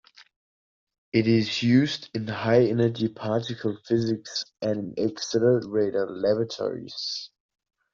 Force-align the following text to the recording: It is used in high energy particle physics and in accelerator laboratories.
It 1.13 1.27
is 1.27 1.61
used 1.61 2.09
in 2.15 2.27
high 2.27 2.63
energy 2.65 3.07
particle 3.07 3.77
physics 3.85 4.43
and 4.59 4.97
in 4.97 5.09
accelerator 5.11 6.07
laboratories. 6.09 7.29